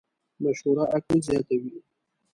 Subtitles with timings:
[0.43, 1.73] مشوره عقل زیاتوې.